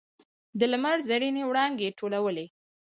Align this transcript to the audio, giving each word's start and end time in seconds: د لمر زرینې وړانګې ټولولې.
د 0.59 0.61
لمر 0.71 0.97
زرینې 1.09 1.43
وړانګې 1.49 1.89
ټولولې. 1.99 2.45